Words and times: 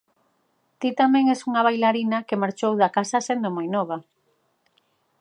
Ti 0.79 0.89
tamén 1.01 1.25
es 1.35 1.41
unha 1.49 1.65
bailarina 1.67 2.25
que 2.27 2.41
marchou 2.43 2.73
da 2.81 2.89
casa 2.97 3.25
sendo 3.27 3.49
moi 3.55 3.67
nova. 3.75 3.97